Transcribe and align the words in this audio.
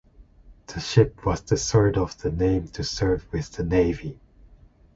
The 0.65 0.79
ship 0.79 1.27
was 1.27 1.41
the 1.43 1.55
third 1.57 1.95
of 1.95 2.17
the 2.19 2.31
name 2.31 2.67
to 2.69 2.83
serve 2.83 3.23
with 3.31 3.51
the 3.51 3.63
navy. 3.63 4.19